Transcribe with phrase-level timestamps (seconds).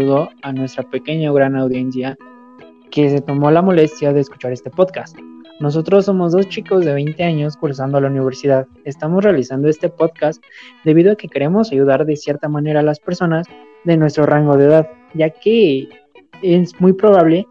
[0.00, 2.16] saludo a nuestra pequeña o gran audiencia
[2.90, 5.14] que se tomó la molestia de escuchar este podcast.
[5.60, 8.66] Nosotros somos dos chicos de 20 años cursando la universidad.
[8.86, 10.42] Estamos realizando este podcast
[10.84, 13.46] debido a que queremos ayudar de cierta manera a las personas
[13.84, 15.90] de nuestro rango de edad, ya que
[16.42, 17.46] es muy probable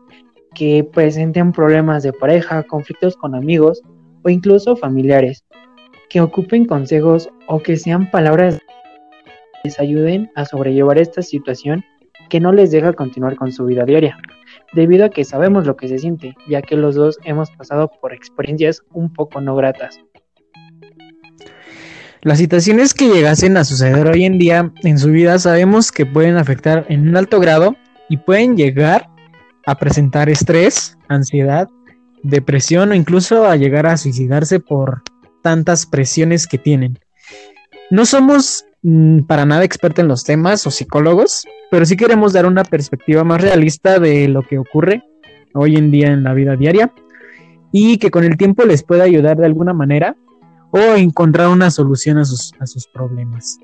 [0.56, 3.84] que presenten problemas de pareja, conflictos con amigos
[4.24, 5.46] o incluso familiares,
[6.10, 11.84] que ocupen consejos o que sean palabras que les ayuden a sobrellevar esta situación
[12.30, 14.18] que no les deja continuar con su vida diaria
[14.74, 18.14] debido a que sabemos lo que se siente, ya que los dos hemos pasado por
[18.14, 20.00] experiencias un poco no gratas.
[22.22, 26.36] Las situaciones que llegasen a suceder hoy en día en su vida sabemos que pueden
[26.36, 27.76] afectar en un alto grado
[28.10, 29.08] y pueden llegar
[29.66, 31.70] a presentar estrés, ansiedad,
[32.24, 35.04] depresión o incluso a llegar a suicidarse por
[35.42, 37.00] tantas presiones que tienen.
[37.90, 42.46] No somos Mm, para nada experta en los temas o psicólogos, pero sí queremos dar
[42.46, 45.04] una perspectiva más realista de lo que ocurre
[45.54, 46.94] hoy en día en la vida diaria
[47.74, 50.16] y que con el tiempo les pueda ayudar de alguna manera
[50.72, 53.60] o encontrar una solución a sus, a sus problemas.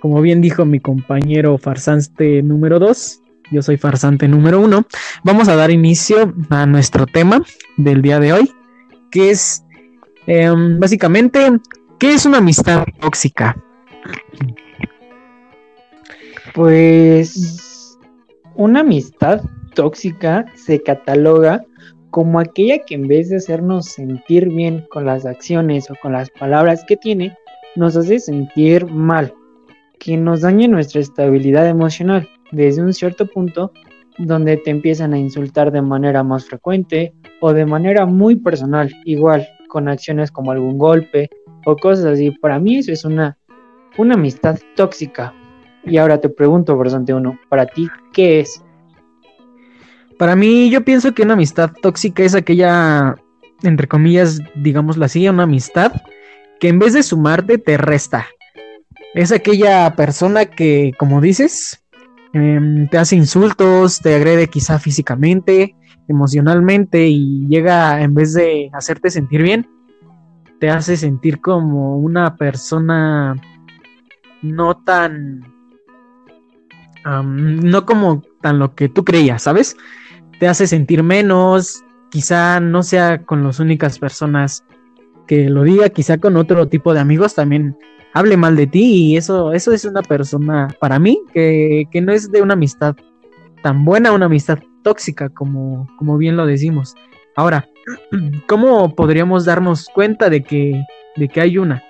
[0.00, 4.86] Como bien dijo mi compañero farsante número 2, yo soy farsante número 1,
[5.22, 7.42] vamos a dar inicio a nuestro tema
[7.76, 8.50] del día de hoy,
[9.10, 9.64] que es
[10.26, 11.60] em, básicamente
[11.98, 13.56] ¿Qué es una amistad tóxica?
[16.54, 17.98] Pues
[18.54, 19.40] una amistad
[19.74, 21.64] tóxica se cataloga
[22.10, 26.28] como aquella que en vez de hacernos sentir bien con las acciones o con las
[26.28, 27.34] palabras que tiene,
[27.76, 29.32] nos hace sentir mal,
[29.98, 33.72] que nos daña nuestra estabilidad emocional desde un cierto punto
[34.18, 39.48] donde te empiezan a insultar de manera más frecuente o de manera muy personal, igual
[39.66, 41.30] con acciones como algún golpe,
[41.64, 42.30] o cosas así.
[42.30, 43.36] Para mí eso es una,
[43.98, 45.34] una amistad tóxica.
[45.84, 48.62] Y ahora te pregunto, Versante uno, para ti, ¿qué es?
[50.18, 53.16] Para mí, yo pienso que una amistad tóxica es aquella,
[53.62, 55.92] entre comillas, digámoslo así, una amistad
[56.58, 58.26] que en vez de sumarte te resta.
[59.14, 61.82] Es aquella persona que, como dices,
[62.32, 65.75] em, te hace insultos, te agrede quizá físicamente,
[66.08, 69.68] emocionalmente y llega, en vez de hacerte sentir bien,
[70.60, 73.36] te hace sentir como una persona
[74.42, 75.44] no tan...
[77.04, 79.76] no como tan lo que tú creías, ¿sabes?
[80.38, 84.64] Te hace sentir menos, quizá no sea con las únicas personas
[85.26, 87.76] que lo diga, quizá con otro tipo de amigos también
[88.14, 92.12] hable mal de ti y eso, eso es una persona para mí que, que no
[92.12, 92.96] es de una amistad
[93.62, 96.94] tan buena, una amistad tóxica como, como bien lo decimos.
[97.34, 97.68] Ahora,
[98.46, 100.80] ¿cómo podríamos darnos cuenta de que,
[101.16, 101.82] de que hay una?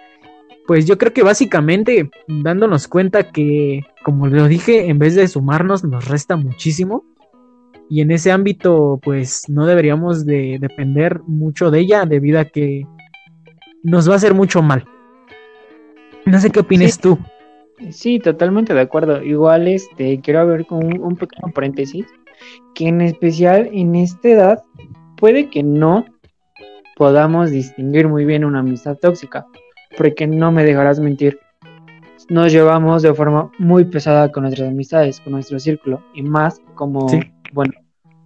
[0.66, 5.84] Pues yo creo que básicamente dándonos cuenta que, como lo dije, en vez de sumarnos
[5.84, 7.04] nos resta muchísimo.
[7.90, 12.86] Y en ese ámbito, pues no deberíamos de depender mucho de ella debido a que
[13.82, 14.86] nos va a hacer mucho mal.
[16.24, 17.18] No sé qué opinas tú.
[17.90, 19.22] Sí, totalmente de acuerdo.
[19.22, 22.06] Igual, este, quiero ver con un, un pequeño paréntesis,
[22.74, 24.62] que en especial en esta edad
[25.16, 26.04] puede que no
[26.96, 29.46] podamos distinguir muy bien una amistad tóxica,
[29.96, 31.38] porque no me dejarás mentir,
[32.28, 37.06] nos llevamos de forma muy pesada con nuestras amistades, con nuestro círculo, y más como,
[37.52, 37.72] bueno,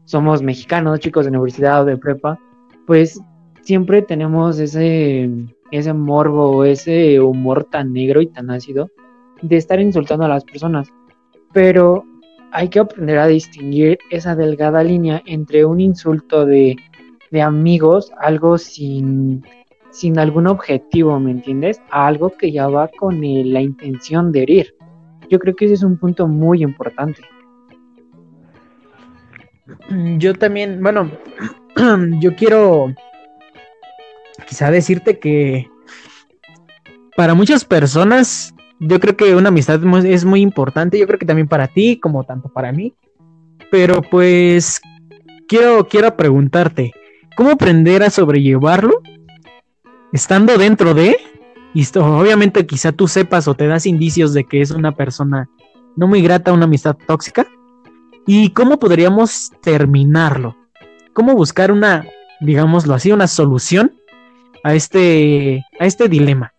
[0.05, 2.39] somos mexicanos, chicos de universidad o de prepa,
[2.87, 3.21] pues
[3.63, 5.31] siempre tenemos ese,
[5.71, 8.89] ese morbo ese humor tan negro y tan ácido
[9.43, 10.89] de estar insultando a las personas.
[11.53, 12.05] Pero
[12.53, 16.77] hay que aprender a distinguir esa delgada línea entre un insulto de,
[17.43, 19.45] amigos, algo sin,
[19.91, 21.81] sin algún objetivo, ¿me entiendes?
[21.91, 24.75] A algo que ya va con la intención de herir.
[25.29, 27.23] Yo creo que ese es un punto muy importante.
[30.19, 31.11] Yo también, bueno,
[32.21, 32.93] yo quiero
[34.47, 35.71] quizá decirte que
[37.17, 41.49] para muchas personas yo creo que una amistad es muy importante, yo creo que también
[41.49, 42.95] para ti como tanto para mí.
[43.71, 44.81] Pero pues
[45.47, 46.93] quiero, quiero preguntarte,
[47.37, 49.03] ¿cómo aprender a sobrellevarlo
[50.13, 51.19] estando dentro de?
[51.75, 55.49] Y esto, obviamente quizá tú sepas o te das indicios de que es una persona
[55.95, 57.47] no muy grata, una amistad tóxica.
[58.27, 60.57] ¿Y cómo podríamos terminarlo?
[61.13, 62.07] ¿Cómo buscar una,
[62.41, 63.93] digámoslo así, una solución
[64.65, 66.55] a este, a este dilema?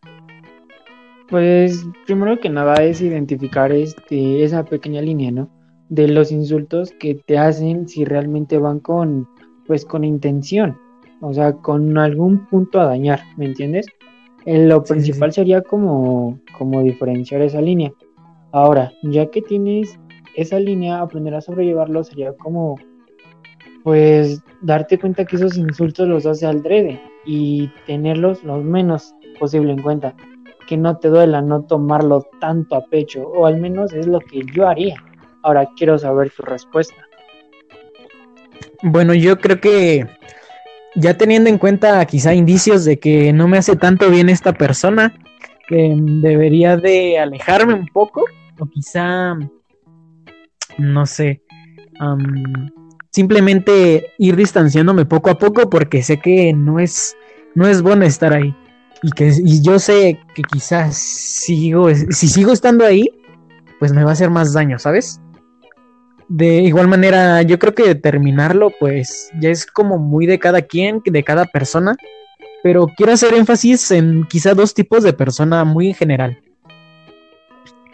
[1.31, 5.49] Pues primero que nada es identificar este, esa pequeña línea, ¿no?
[5.87, 9.29] De los insultos que te hacen si realmente van con,
[9.65, 10.77] pues con intención,
[11.21, 13.87] o sea, con algún punto a dañar, ¿me entiendes?
[14.45, 17.93] Eh, lo principal sería como, como diferenciar esa línea.
[18.51, 19.97] Ahora, ya que tienes
[20.35, 22.75] esa línea, aprender a sobrellevarlo sería como,
[23.85, 29.71] pues, darte cuenta que esos insultos los hace al drede y tenerlos lo menos posible
[29.71, 30.13] en cuenta.
[30.67, 34.41] Que no te duela no tomarlo tanto a pecho, o al menos es lo que
[34.53, 34.95] yo haría.
[35.43, 36.95] Ahora quiero saber tu respuesta.
[38.83, 40.07] Bueno, yo creo que
[40.95, 45.13] ya teniendo en cuenta quizá indicios de que no me hace tanto bien esta persona,
[45.67, 48.25] que debería de alejarme un poco,
[48.59, 49.37] o quizá,
[50.77, 51.41] no sé,
[53.11, 57.15] simplemente ir distanciándome poco a poco porque sé que no es,
[57.55, 58.55] no es bueno estar ahí.
[59.03, 63.09] Y que y yo sé que quizás sigo, si sigo estando ahí,
[63.79, 65.19] pues me va a hacer más daño, ¿sabes?
[66.29, 71.01] De igual manera, yo creo que determinarlo, pues ya es como muy de cada quien,
[71.03, 71.95] de cada persona.
[72.63, 76.41] Pero quiero hacer énfasis en quizá dos tipos de persona muy en general.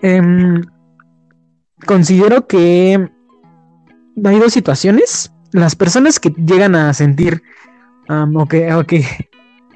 [0.02, 0.62] Em,
[1.86, 3.10] considero que
[4.24, 5.32] hay dos situaciones.
[5.52, 7.42] Las personas que llegan a sentir,
[8.10, 9.08] o, que,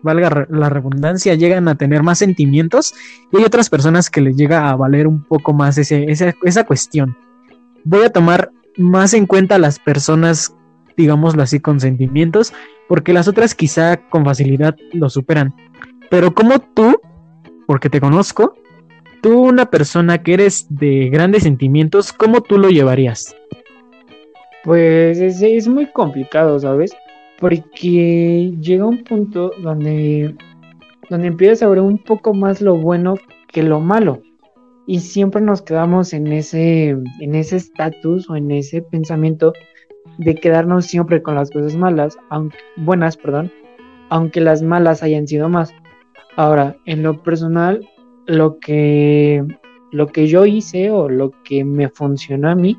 [0.04, 2.94] valga la redundancia, llegan a tener más sentimientos
[3.32, 7.16] y hay otras personas que les llega a valer un poco más ese, esa cuestión
[7.84, 10.56] voy a tomar más en cuenta las personas,
[10.98, 12.54] digámoslo así, con sentimientos,
[12.88, 15.54] porque las otras quizá con facilidad lo superan.
[16.10, 17.00] Pero como tú,
[17.68, 18.56] porque te conozco,
[19.22, 23.36] tú una persona que eres de grandes sentimientos, ¿cómo tú lo llevarías?
[24.64, 26.92] Pues es, es muy complicado, ¿sabes?
[27.42, 30.34] Porque llega un punto donde,
[31.10, 33.16] donde empiezas a ver un poco más lo bueno
[33.52, 34.22] que lo malo
[34.86, 39.54] y siempre nos quedamos en ese en ese estatus o en ese pensamiento
[40.18, 43.52] de quedarnos siempre con las cosas malas, aunque buenas, perdón,
[44.10, 45.74] aunque las malas hayan sido más.
[46.36, 47.88] Ahora, en lo personal,
[48.26, 49.46] lo que
[49.92, 52.78] lo que yo hice o lo que me funcionó a mí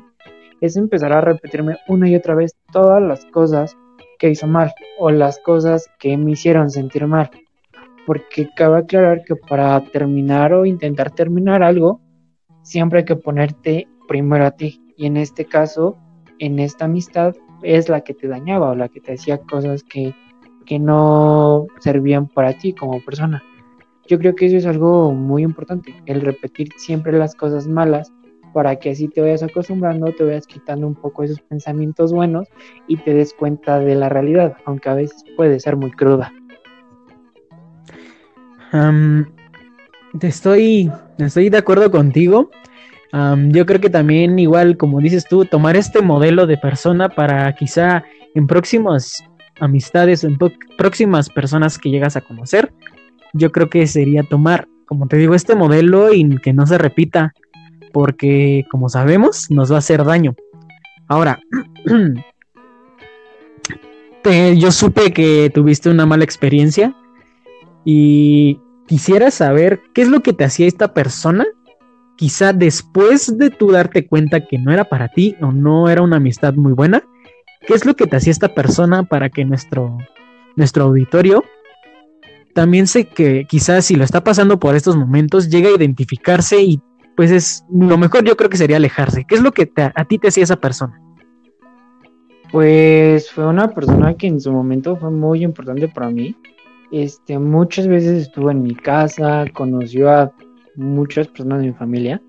[0.61, 3.77] es empezar a repetirme una y otra vez todas las cosas
[4.19, 7.29] que hizo mal o las cosas que me hicieron sentir mal
[8.05, 12.01] porque cabe aclarar que para terminar o intentar terminar algo,
[12.61, 14.81] siempre hay que ponerte primero a ti.
[14.97, 15.97] Y en este caso,
[16.39, 20.13] en esta amistad, es la que te dañaba o la que te hacía cosas que,
[20.65, 23.41] que no servían para ti como persona.
[24.07, 28.11] Yo creo que eso es algo muy importante, el repetir siempre las cosas malas
[28.53, 32.47] para que así te vayas acostumbrando, te vayas quitando un poco esos pensamientos buenos
[32.87, 36.31] y te des cuenta de la realidad, aunque a veces puede ser muy cruda
[40.21, 42.49] estoy, estoy de acuerdo contigo.
[43.11, 48.03] yo creo que también, igual como dices tú, tomar este modelo de persona para quizá
[48.35, 49.23] en próximas
[49.59, 50.37] amistades o en
[50.77, 52.73] próximas personas que llegas a conocer,
[53.33, 57.33] yo creo que sería tomar, como te digo, este modelo y que no se repita,
[57.93, 60.35] porque como sabemos, nos va a hacer daño.
[61.07, 61.39] Ahora,
[64.57, 66.93] yo supe que tuviste una mala experiencia
[67.85, 71.45] y quisiera saber qué es lo que te hacía esta persona,
[72.17, 76.17] quizá después de tú darte cuenta que no era para ti o no era una
[76.17, 77.03] amistad muy buena,
[77.65, 79.97] qué es lo que te hacía esta persona para que nuestro,
[80.55, 81.43] nuestro auditorio
[82.53, 86.81] también sé que quizás si lo está pasando por estos momentos, llega a identificarse y
[87.15, 89.25] pues es lo mejor yo creo que sería alejarse.
[89.25, 90.99] ¿Qué es lo que a ti te hacía esa persona?
[92.51, 96.35] Pues fue una persona que en su momento fue muy importante para mí.
[96.91, 100.31] Este, muchas veces estuvo en mi casa, conoció a
[100.75, 102.21] muchas personas de mi familia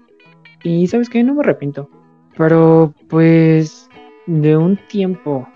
[0.62, 1.90] y sabes que no me arrepiento.
[2.36, 3.88] Pero pues
[4.26, 5.46] de un tiempo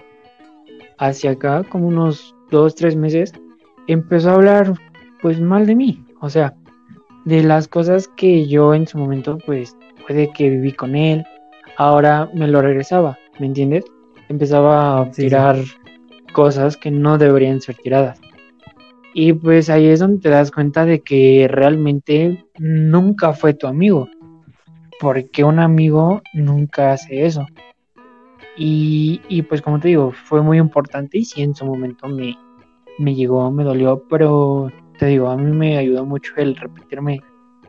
[0.98, 3.32] hacia acá, como unos dos, tres meses,
[3.86, 4.74] empezó a hablar
[5.22, 6.04] pues mal de mí.
[6.20, 6.54] O sea,
[7.28, 11.26] de las cosas que yo en su momento pues puede que viví con él,
[11.76, 13.84] ahora me lo regresaba, ¿me entiendes?
[14.30, 15.56] Empezaba a tirar
[16.32, 18.18] cosas que no deberían ser tiradas.
[19.12, 24.08] Y pues ahí es donde te das cuenta de que realmente nunca fue tu amigo.
[25.00, 27.46] Porque un amigo nunca hace eso.
[28.56, 32.36] Y, y pues como te digo, fue muy importante y sí en su momento me,
[32.98, 37.20] me llegó, me dolió, pero te digo, a mí me ayudó mucho el repetirme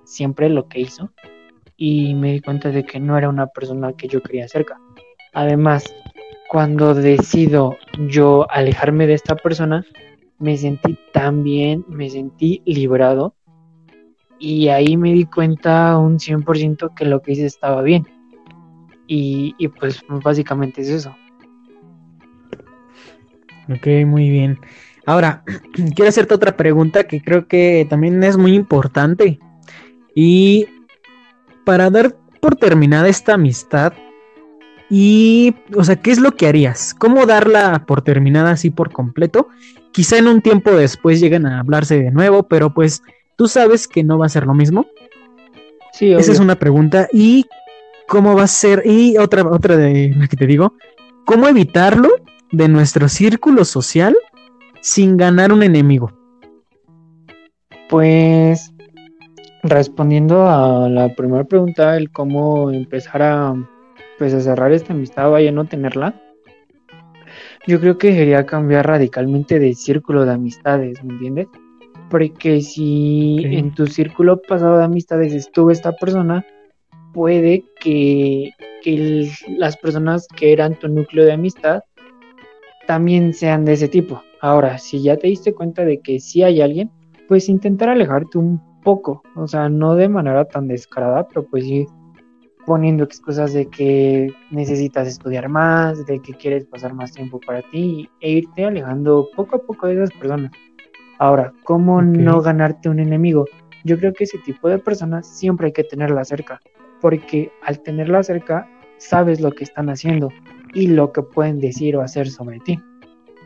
[0.03, 1.11] siempre lo que hizo
[1.77, 4.77] y me di cuenta de que no era una persona que yo quería cerca.
[5.33, 5.83] Además,
[6.49, 9.85] cuando decido yo alejarme de esta persona,
[10.39, 13.35] me sentí tan bien, me sentí librado
[14.39, 18.07] y ahí me di cuenta un 100% que lo que hice estaba bien.
[19.05, 21.15] Y, y, pues básicamente es eso.
[23.69, 24.59] Ok, muy bien.
[25.09, 25.43] Ahora,
[25.95, 29.39] quiero hacerte otra pregunta que creo que también es muy importante.
[30.13, 30.67] Y
[31.65, 33.93] para dar por terminada esta amistad,
[34.91, 36.95] Y, o sea, ¿qué es lo que harías?
[36.95, 39.47] ¿Cómo darla por terminada así por completo?
[39.91, 43.01] Quizá en un tiempo después lleguen a hablarse de nuevo, pero pues
[43.35, 44.87] tú sabes que no va a ser lo mismo.
[45.93, 47.07] Sí, Esa es una pregunta.
[47.11, 47.45] ¿Y
[48.07, 48.83] cómo va a ser?
[48.85, 50.73] Y otra, otra de la que te digo,
[51.25, 52.09] ¿cómo evitarlo
[52.51, 54.15] de nuestro círculo social
[54.81, 56.11] sin ganar un enemigo?
[57.89, 58.73] Pues
[59.63, 63.55] respondiendo a la primera pregunta, el cómo empezar a
[64.17, 66.13] pues a cerrar esta amistad, vaya a no tenerla.
[67.65, 71.47] Yo creo que sería cambiar radicalmente de círculo de amistades, ¿me entiendes?
[72.09, 76.45] Porque si en tu círculo pasado de amistades estuvo esta persona,
[77.13, 81.83] puede que, que las personas que eran tu núcleo de amistad
[82.87, 84.21] también sean de ese tipo.
[84.41, 86.91] Ahora, si ya te diste cuenta de que sí hay alguien,
[87.27, 91.85] pues intentar alejarte un poco, o sea, no de manera tan descarada, pero pues sí
[92.65, 98.09] poniendo excusas de que necesitas estudiar más, de que quieres pasar más tiempo para ti
[98.21, 100.51] e irte alejando poco a poco de esas personas.
[101.17, 103.45] Ahora, ¿cómo no ganarte un enemigo?
[103.83, 106.59] Yo creo que ese tipo de personas siempre hay que tenerla cerca,
[107.01, 110.29] porque al tenerla cerca sabes lo que están haciendo
[110.73, 112.79] y lo que pueden decir o hacer sobre ti.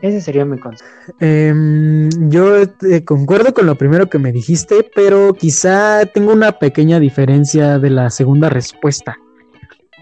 [0.04, 0.90] Ese sería mi consejo.
[1.18, 7.00] Em, yo eh, concuerdo con lo primero que me dijiste, pero quizá tengo una pequeña
[7.00, 9.16] diferencia de la segunda respuesta.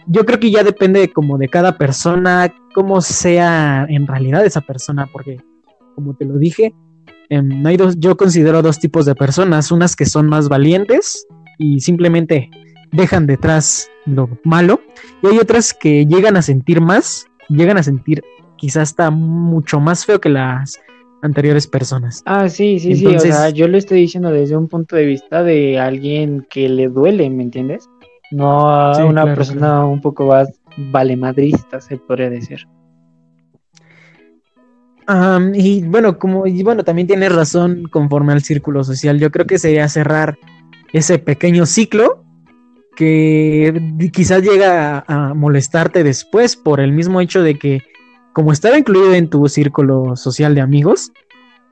[0.09, 5.09] Yo creo que ya depende como de cada persona, cómo sea en realidad esa persona,
[5.13, 5.37] porque
[5.95, 6.75] como te lo dije,
[7.29, 11.29] em, hay dos, yo considero dos tipos de personas, unas que son más valientes
[11.59, 12.51] y simplemente
[12.91, 14.81] dejan detrás lo malo,
[15.23, 18.25] y hay otras que llegan a sentir más, llegan a sentir
[18.63, 20.81] quizás está mucho más feo que las
[21.21, 22.23] anteriores personas.
[22.27, 25.43] Ah, sí, sí, sí, o sea, yo lo estoy diciendo desde un punto de vista
[25.43, 27.89] de alguien que le duele, ¿me entiendes?
[28.31, 32.69] No a una persona un poco más valemadrista, se podría decir.
[35.55, 39.19] y bueno, como y bueno, también tienes razón conforme al círculo social.
[39.19, 40.39] Yo creo que sería cerrar
[40.93, 42.23] ese pequeño ciclo
[42.95, 47.83] que quizás llega a molestarte después por el mismo hecho de que
[48.33, 51.13] como estaba incluido en tu círculo social de amigos,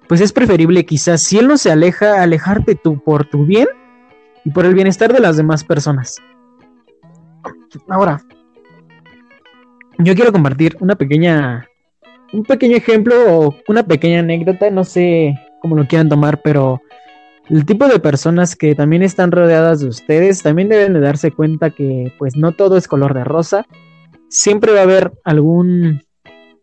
[0.08, 3.68] pues es preferible quizás si él no se aleja, alejarte tú por tu bien
[4.44, 6.16] y por el bienestar de las demás personas.
[7.88, 8.20] Ahora,
[9.98, 11.68] yo quiero compartir una pequeña,
[12.32, 16.80] un pequeño ejemplo o una pequeña anécdota, no sé cómo lo quieran tomar, pero
[17.48, 21.70] el tipo de personas que también están rodeadas de ustedes también deben de darse cuenta
[21.70, 23.66] que pues no todo es color de rosa.
[24.28, 26.02] Siempre va a haber algún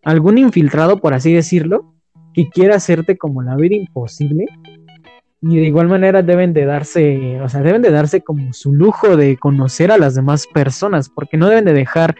[0.04, 1.94] algún infiltrado, por así decirlo,
[2.34, 4.46] que quiera hacerte como la vida imposible.
[5.42, 9.18] Y de igual manera deben de darse, o sea, deben de darse como su lujo
[9.18, 12.16] de conocer a las demás personas, porque no deben de dejar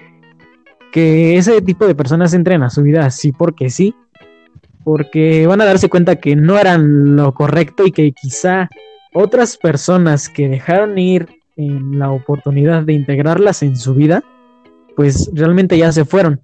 [0.92, 3.96] que ese tipo de personas entren a su vida así porque sí,
[4.84, 8.70] porque van a darse cuenta que no eran lo correcto y que quizá
[9.14, 14.24] otras personas que dejaron ir en la oportunidad de integrarlas en su vida,
[14.96, 16.40] pues realmente ya se fueron.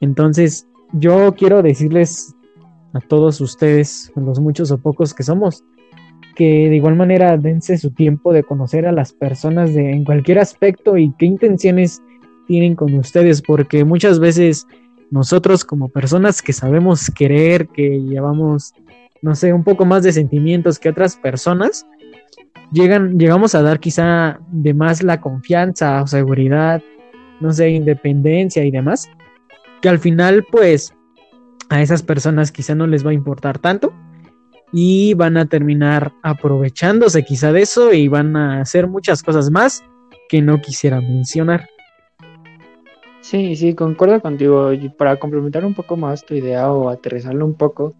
[0.00, 2.34] Entonces, yo quiero decirles
[2.92, 5.64] a todos ustedes, los muchos o pocos que somos,
[6.34, 10.38] que de igual manera dense su tiempo de conocer a las personas de, en cualquier
[10.38, 12.02] aspecto y qué intenciones
[12.46, 14.66] tienen con ustedes, porque muchas veces
[15.10, 18.72] nosotros como personas que sabemos querer, que llevamos,
[19.22, 21.86] no sé, un poco más de sentimientos que otras personas,
[22.72, 26.82] llegan, llegamos a dar quizá de más la confianza o seguridad,
[27.40, 29.08] no sé, independencia y demás,
[29.86, 30.92] que al final pues
[31.68, 33.92] a esas personas quizá no les va a importar tanto
[34.72, 39.84] y van a terminar aprovechándose quizá de eso y van a hacer muchas cosas más
[40.28, 41.68] que no quisiera mencionar.
[43.20, 44.72] Sí, sí, concuerdo contigo.
[44.72, 47.94] Y para complementar un poco más tu idea o aterrizarlo un poco,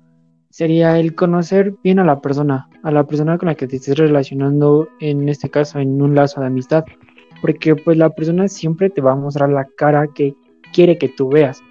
[0.51, 3.97] sería el conocer bien a la persona, a la persona con la que te estés
[3.97, 6.85] relacionando, en este caso en un lazo de amistad,
[7.41, 10.35] porque pues la persona siempre te va a mostrar la cara que
[10.73, 11.63] quiere que tú veas.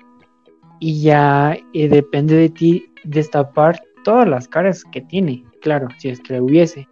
[0.79, 6.20] Y ya eh, depende de ti destapar todas las caras que tiene, claro, si es
[6.20, 6.88] que hubiese.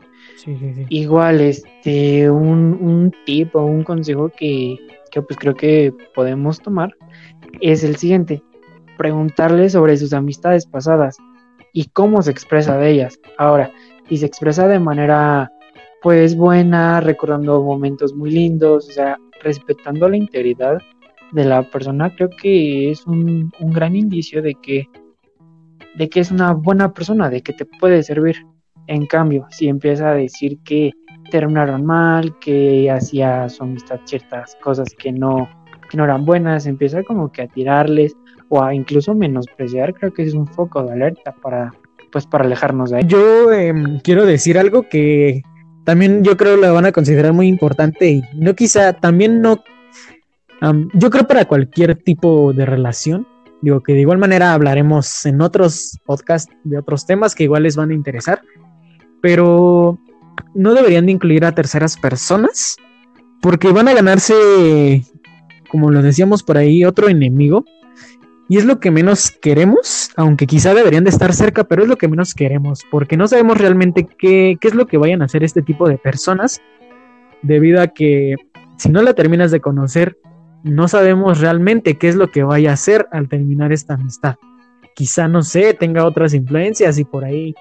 [0.89, 4.77] Igual, este, un, un tip o un consejo que,
[5.11, 6.95] que pues creo que podemos tomar
[7.61, 8.41] es el siguiente,
[8.97, 11.17] preguntarle sobre sus amistades pasadas
[11.71, 13.19] y cómo se expresa de ellas.
[13.37, 13.71] Ahora,
[14.09, 15.51] si se expresa de manera
[16.01, 20.79] pues buena, recordando momentos muy lindos, o sea, respetando la integridad
[21.33, 24.87] de la persona, creo que es un, gran indicio de que,
[25.95, 28.35] de que es una buena persona, de que te puede servir.
[28.87, 30.91] En cambio, si empieza a decir que
[31.31, 35.49] terminaron mal, que hacía su amistad ciertas cosas que no,
[35.89, 38.13] que no eran buenas, empezar como que a tirarles
[38.49, 41.71] o a incluso menospreciar, creo que es un foco de alerta para,
[42.11, 43.03] pues para alejarnos de ahí.
[43.07, 45.41] Yo em, quiero decir algo que
[45.83, 49.63] también yo creo lo van a considerar muy importante no quizá, también no,
[50.93, 53.27] yo creo para cualquier tipo de relación,
[53.61, 57.75] digo que de igual manera hablaremos en otros podcasts de otros temas que igual les
[57.75, 58.41] van a interesar,
[59.21, 59.97] pero
[60.53, 62.77] no deberían de incluir a terceras personas
[63.41, 65.03] porque van a ganarse,
[65.69, 67.65] como lo decíamos por ahí, otro enemigo.
[68.49, 71.97] Y es lo que menos queremos, aunque quizá deberían de estar cerca, pero es lo
[71.97, 75.43] que menos queremos, porque no sabemos realmente qué, qué es lo que vayan a hacer
[75.43, 76.61] este tipo de personas,
[77.41, 78.35] debido a que
[78.77, 80.17] si no la terminas de conocer,
[80.63, 84.35] no sabemos realmente qué es lo que vaya a hacer al terminar esta amistad.
[84.95, 87.53] Quizá, no sé, tenga otras influencias y por ahí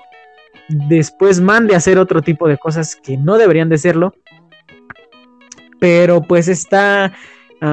[0.69, 4.15] después mande a hacer otro tipo de cosas que no deberían de serlo,
[5.81, 7.13] pero pues está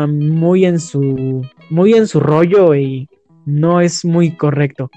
[0.08, 3.10] muy en su muy en su rollo y
[3.46, 4.90] no es muy correcto.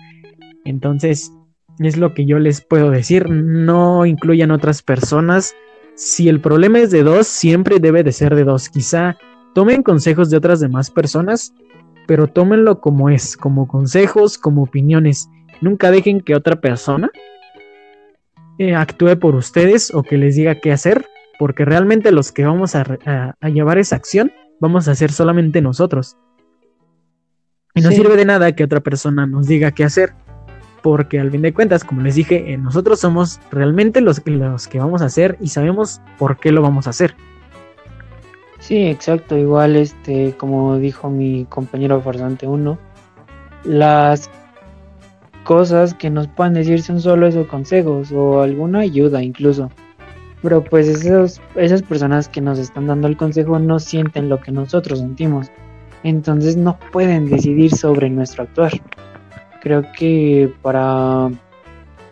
[0.65, 1.33] Entonces,
[1.79, 5.55] es lo que yo les puedo decir, no incluyan otras personas.
[5.95, 8.69] Si el problema es de dos, siempre debe de ser de dos.
[8.69, 9.17] Quizá
[9.55, 11.53] tomen consejos de otras demás personas,
[12.07, 15.29] pero tómenlo como es, como consejos, como opiniones.
[15.61, 17.11] Nunca dejen que otra persona
[18.59, 21.07] eh, actúe por ustedes o que les diga qué hacer,
[21.39, 22.85] porque realmente los que vamos a,
[23.49, 26.17] llevar esa acción vamos a ser solamente nosotros.
[27.75, 30.13] Y no sirve de nada que otra persona nos diga qué hacer,
[30.83, 34.79] porque al fin de cuentas, como les dije, eh, nosotros somos realmente los, los que
[34.79, 37.17] vamos a hacer y sabemos por qué lo vamos a hacer.
[38.63, 39.37] Sí, exacto.
[39.37, 42.79] Igual, este, como dijo mi compañero farsante 1,
[43.65, 44.31] las
[45.43, 49.69] cosas que nos puedan decir son solo esos consejos o alguna ayuda incluso.
[50.43, 54.53] Pero pues esos, esas personas que nos están dando el consejo no sienten lo que
[54.53, 55.51] nosotros sentimos.
[56.05, 58.73] Entonces no pueden decidir sobre nuestro actuar.
[59.61, 61.31] Creo que para,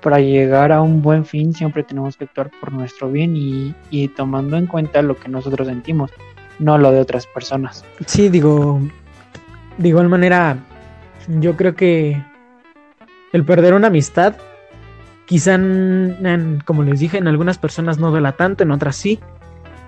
[0.03, 4.09] para llegar a un buen fin siempre tenemos que actuar por nuestro bien y, y
[4.09, 6.11] tomando en cuenta lo que nosotros sentimos,
[6.61, 7.85] no lo de otras personas.
[8.07, 8.81] Sí, digo,
[9.79, 10.59] de igual manera,
[11.41, 12.23] yo creo que
[13.33, 14.37] el perder una amistad,
[15.25, 15.59] quizá,
[16.65, 19.19] como les dije, en algunas personas no duela tanto, en otras sí,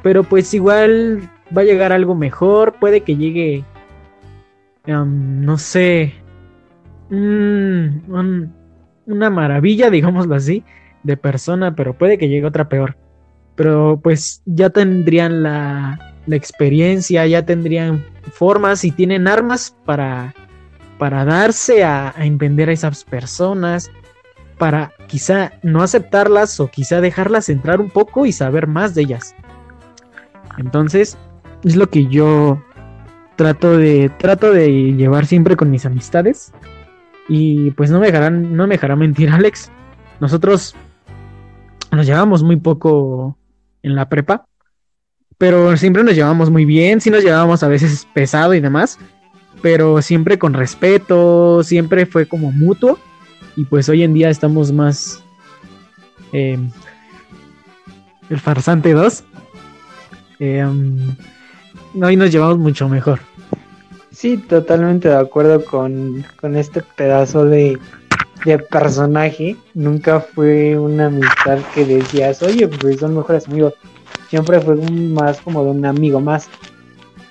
[0.03, 3.65] pero pues igual va a llegar algo mejor, puede que llegue,
[4.87, 6.15] no sé,
[7.11, 8.51] una
[9.31, 10.65] maravilla, digámoslo así,
[11.03, 12.97] de persona, pero puede que llegue otra peor.
[13.55, 20.35] Pero pues ya tendrían la, la experiencia, ya tendrían formas y tienen armas para
[21.03, 23.91] para darse a, entender a esas personas,
[24.57, 29.35] para quizá no aceptarlas o quizá dejarlas entrar un poco y saber más de ellas.
[30.59, 31.19] Entonces,
[31.65, 32.63] es lo que yo
[33.35, 36.53] trato de trato de llevar siempre con mis amistades.
[37.29, 39.73] Y pues no me dejarán no me dejará mentir Alex.
[40.21, 40.77] Nosotros
[41.91, 43.37] nos llevamos muy poco
[43.83, 44.47] en la prepa,
[45.43, 49.01] pero siempre nos llevamos muy bien, sí nos llevábamos a veces pesado y demás,
[49.61, 52.97] pero siempre con respeto, siempre fue como mutuo
[53.57, 55.21] y pues hoy en día estamos más...
[56.33, 56.57] Eh,
[58.31, 59.25] el farsante 2.
[60.39, 60.65] Eh,
[62.01, 63.19] hoy nos llevamos mucho mejor.
[64.13, 67.81] Sí, totalmente de acuerdo con, con este pedazo de,
[68.45, 69.57] de, personaje.
[69.75, 73.75] Nunca fue una amistad que decías, oye, pues son mejores amigos.
[74.33, 76.49] Siempre fue más como de un amigo más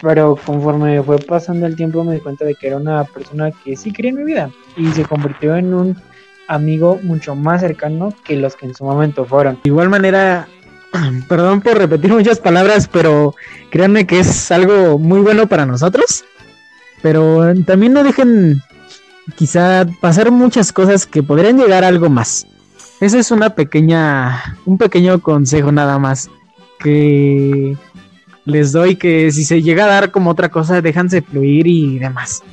[0.01, 3.75] pero conforme fue pasando el tiempo me di cuenta de que era una persona que
[3.75, 6.01] sí quería en mi vida y se convirtió en un
[6.47, 9.55] amigo mucho más cercano que los que en su momento fueron.
[9.63, 10.47] De igual manera,
[11.29, 13.35] perdón por repetir muchas palabras, pero
[13.69, 16.25] créanme que es algo muy bueno para nosotros.
[17.01, 18.61] Pero también no dejen
[19.35, 22.45] quizá pasar muchas cosas que podrían llegar a algo más.
[22.99, 26.29] Ese es una pequeña, un pequeño consejo nada más.
[26.81, 27.77] Que
[28.45, 32.43] les doy que si se llega a dar como otra cosa, déjanse fluir y demás.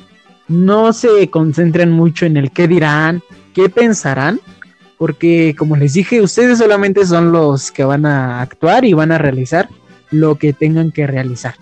[0.47, 3.21] No se concentren mucho en el qué dirán,
[3.53, 4.39] qué pensarán,
[4.97, 9.17] porque como les dije, ustedes solamente son los que van a actuar y van a
[9.17, 9.69] realizar
[10.11, 11.55] lo que tengan que realizar.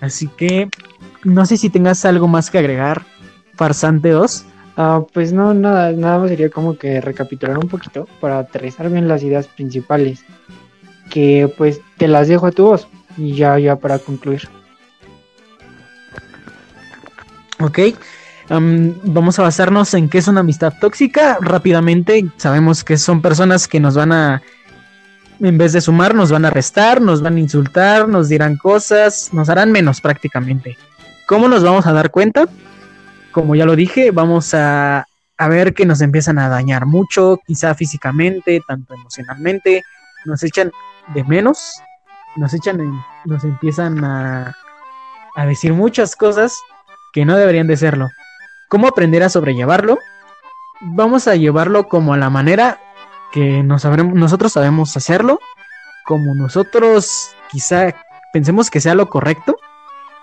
[0.00, 0.68] Así que
[1.24, 3.02] no sé si tengas algo más que agregar,
[3.54, 4.44] Farsante 2.
[4.76, 9.08] Ah, pues no, nada, nada más sería como que recapitular un poquito para aterrizar bien
[9.08, 10.24] las ideas principales.
[11.10, 12.88] Que pues te las dejo a tu voz.
[13.16, 14.48] Y ya, ya para concluir.
[17.60, 17.78] Ok.
[18.48, 21.38] vamos a basarnos en qué es una amistad tóxica.
[21.40, 24.42] Rápidamente, sabemos que son personas que nos van a,
[25.40, 29.30] en vez de sumar, nos van a restar, nos van a insultar, nos dirán cosas,
[29.32, 30.78] nos harán menos prácticamente.
[31.26, 32.46] ¿Cómo nos vamos a dar cuenta?
[33.32, 37.74] Como ya lo dije, vamos a, a ver que nos empiezan a dañar mucho, quizá
[37.74, 39.84] físicamente, tanto emocionalmente,
[40.24, 40.72] nos echan
[41.14, 41.80] de menos,
[42.36, 44.54] nos echan, en- nos empiezan a,
[45.36, 46.56] a decir muchas cosas
[47.12, 48.08] que no deberían de serlo.
[48.68, 49.98] ¿Cómo aprender a sobrellevarlo?
[50.80, 52.80] Vamos a llevarlo como a la manera
[53.32, 55.40] que nos sabremos- nosotros sabemos hacerlo,
[56.06, 57.94] como nosotros quizá
[58.32, 59.56] pensemos que sea lo correcto.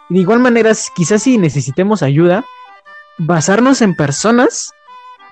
[0.09, 2.43] Y de igual manera, quizás si necesitemos ayuda,
[3.17, 4.71] basarnos en personas,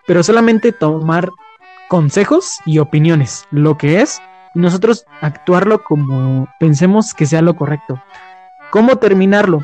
[0.07, 1.31] pero solamente tomar
[1.89, 4.21] consejos y opiniones, lo que es,
[4.53, 8.01] y nosotros actuarlo como pensemos que sea lo correcto.
[8.71, 9.63] ¿Cómo terminarlo?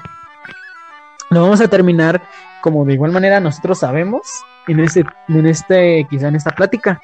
[1.30, 2.22] Lo vamos a terminar
[2.62, 4.28] como de igual manera nosotros sabemos
[4.68, 7.02] en este, en este, quizá en esta plática.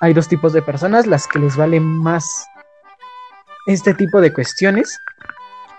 [0.00, 2.46] Hay dos tipos de personas, las que les vale más
[3.66, 4.98] este tipo de cuestiones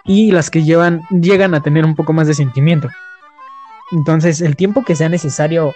[0.05, 2.89] y las que llevan, llegan a tener un poco más de sentimiento.
[3.91, 5.73] Entonces, el tiempo que sea necesario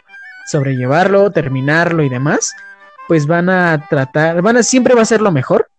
[0.47, 2.53] sobrellevarlo, terminarlo y demás,
[3.07, 5.69] pues van a tratar, van a siempre va a ser lo mejor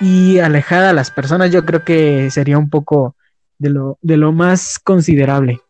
[0.00, 3.16] y alejar a las personas, yo creo que sería un poco
[3.58, 5.60] de lo, de lo más considerable.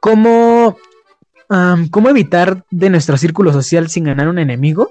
[0.00, 0.78] ¿Cómo,
[1.90, 4.90] ¿Cómo evitar de nuestro círculo social sin ganar un enemigo?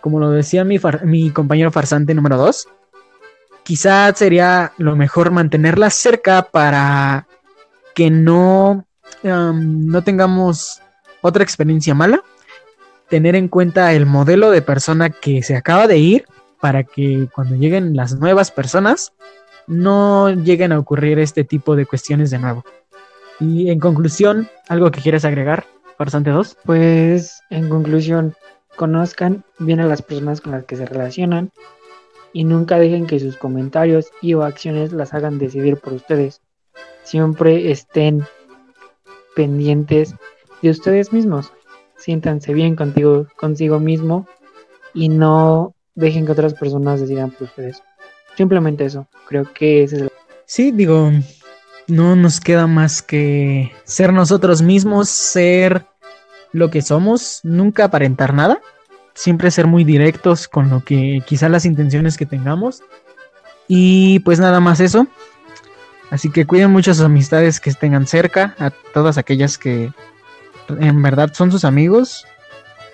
[0.00, 2.68] Como lo decía mi, mi compañero farsante número 2,
[3.62, 7.26] quizás sería lo mejor mantenerla cerca para
[7.94, 8.86] que no,
[9.22, 10.82] no tengamos
[11.22, 12.22] otra experiencia mala.
[13.14, 16.24] Tener en cuenta el modelo de persona que se acaba de ir
[16.60, 19.12] para que cuando lleguen las nuevas personas
[19.68, 22.64] no lleguen a ocurrir este tipo de cuestiones de nuevo.
[23.38, 25.64] Y en conclusión, ¿algo que quieres agregar,
[25.96, 26.56] Farsante 2?
[26.64, 28.34] Pues en conclusión,
[28.74, 31.52] conozcan bien a las personas con las que se relacionan
[32.32, 36.42] y nunca dejen que sus comentarios y o acciones las hagan decidir por ustedes.
[37.04, 38.24] Siempre estén
[39.36, 40.16] pendientes
[40.62, 41.52] de ustedes mismos.
[42.04, 44.28] Siéntanse bien contigo, consigo mismo
[44.92, 47.82] y no dejen que otras personas decidan por ustedes.
[48.36, 49.06] Simplemente eso.
[49.26, 50.12] Creo que ese es el
[50.44, 51.10] Sí, digo,
[51.88, 55.86] no nos queda más que ser nosotros mismos, ser
[56.52, 58.60] lo que somos, nunca aparentar nada,
[59.14, 62.82] siempre ser muy directos con lo que quizá las intenciones que tengamos.
[63.66, 65.06] Y pues nada más eso.
[66.10, 69.90] Así que cuiden mucho sus amistades que tengan cerca, a todas aquellas que
[70.68, 72.26] en verdad son sus amigos.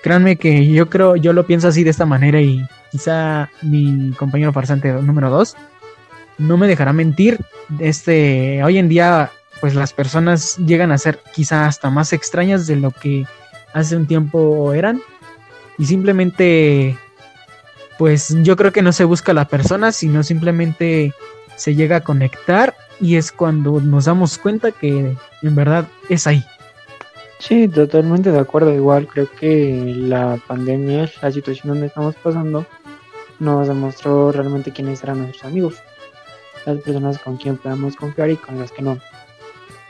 [0.02, 4.52] Créanme que yo creo, yo lo pienso así de esta manera y quizá mi compañero
[4.52, 5.56] farsante número 2
[6.40, 7.38] no me dejará mentir.
[7.78, 9.30] Este, hoy en día,
[9.60, 13.26] pues las personas llegan a ser quizá hasta más extrañas de lo que
[13.74, 15.00] hace un tiempo eran.
[15.78, 16.98] Y simplemente,
[17.98, 21.12] pues yo creo que no se busca la persona, sino simplemente
[21.56, 26.44] se llega a conectar y es cuando nos damos cuenta que en verdad es ahí.
[27.40, 28.72] Sí, totalmente de acuerdo.
[28.72, 32.66] Igual creo que la pandemia, la situación donde estamos pasando,
[33.38, 35.82] nos demostró realmente quiénes eran nuestros amigos.
[36.66, 38.98] Las personas con quien podemos confiar y con las que no.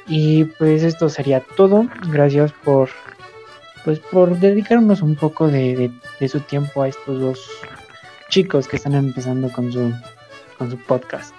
[0.06, 1.86] Y pues esto sería todo.
[2.08, 2.88] Gracias por
[3.84, 7.50] pues por dedicarnos un poco de, de- de su tiempo a estos dos
[8.28, 9.92] chicos que están empezando con su
[10.58, 11.34] con su podcast.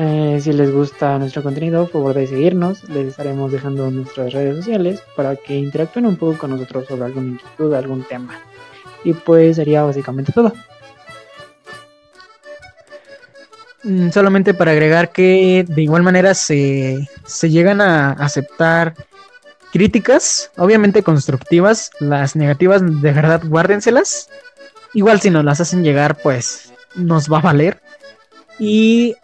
[0.00, 2.88] Eh, si les gusta nuestro contenido, por favor de seguirnos.
[2.88, 7.28] Les estaremos dejando nuestras redes sociales para que interactúen un poco con nosotros sobre alguna
[7.28, 8.40] inquietud, algún tema.
[9.02, 10.52] Y pues sería básicamente todo.
[13.82, 18.94] Mm, Solamente para agregar que de igual manera se, se llegan a aceptar
[19.72, 24.30] críticas, obviamente constructivas, las negativas de verdad guárdenselas.
[24.94, 27.80] Igual si nos las hacen llegar, pues nos va a valer.
[28.58, 29.14] Y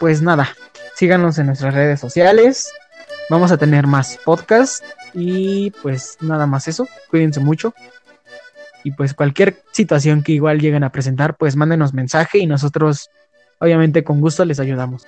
[0.00, 0.48] pues nada,
[0.94, 2.72] síganos en nuestras redes sociales.
[3.28, 6.86] Vamos a tener más podcasts y pues nada más eso.
[7.10, 7.74] Cuídense mucho.
[8.84, 13.10] Y pues cualquier situación que igual lleguen a presentar, pues mándenos mensaje y nosotros
[13.58, 15.06] obviamente con gusto les ayudamos.